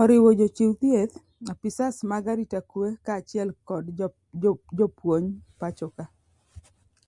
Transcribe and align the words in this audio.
oriwo 0.00 0.30
jochiw 0.38 0.72
thieth 0.80 1.14
,apisas 1.52 1.96
mag 2.10 2.24
arita 2.32 2.58
kwee 2.70 2.92
kaachiel 3.06 3.48
kod 3.68 3.84
jopuony 4.78 5.26
pacho 5.60 5.86
ka 5.96 6.04